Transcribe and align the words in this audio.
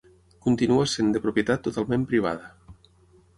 Continua 0.45 0.87
sent 0.93 1.11
de 1.17 1.21
propietat 1.25 1.61
totalment 1.67 2.07
privada. 2.15 2.51